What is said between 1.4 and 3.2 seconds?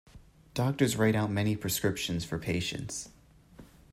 prescriptions for patients